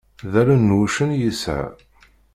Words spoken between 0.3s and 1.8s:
D allen n wuccen i yesɛa.